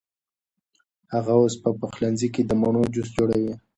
هغه 1.13 1.33
اوس 1.41 1.53
په 1.63 1.69
پخلنځي 1.79 2.27
کې 2.33 2.41
د 2.45 2.51
مڼو 2.61 2.83
جوس 2.93 3.09
جوړوي. 3.17 3.53